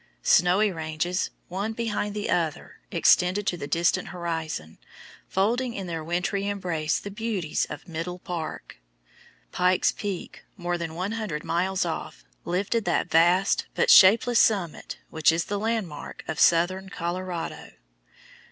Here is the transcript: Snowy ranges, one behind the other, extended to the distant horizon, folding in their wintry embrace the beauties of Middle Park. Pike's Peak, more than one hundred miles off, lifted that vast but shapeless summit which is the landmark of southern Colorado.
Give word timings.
Snowy 0.23 0.71
ranges, 0.71 1.29
one 1.47 1.73
behind 1.73 2.15
the 2.15 2.27
other, 2.31 2.79
extended 2.89 3.45
to 3.45 3.55
the 3.55 3.67
distant 3.67 4.07
horizon, 4.07 4.79
folding 5.27 5.75
in 5.75 5.85
their 5.85 6.03
wintry 6.03 6.47
embrace 6.47 6.97
the 6.97 7.11
beauties 7.11 7.65
of 7.69 7.87
Middle 7.87 8.17
Park. 8.17 8.77
Pike's 9.51 9.91
Peak, 9.91 10.43
more 10.57 10.75
than 10.79 10.95
one 10.95 11.11
hundred 11.11 11.43
miles 11.43 11.85
off, 11.85 12.23
lifted 12.45 12.83
that 12.85 13.11
vast 13.11 13.67
but 13.75 13.91
shapeless 13.91 14.39
summit 14.39 14.97
which 15.11 15.31
is 15.31 15.45
the 15.45 15.59
landmark 15.59 16.23
of 16.27 16.39
southern 16.39 16.89
Colorado. 16.89 17.73